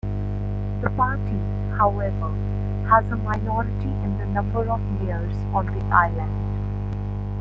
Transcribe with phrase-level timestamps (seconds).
[0.81, 1.37] The party,
[1.77, 2.33] however,
[2.89, 6.97] has a minority in the number of mayors on the island.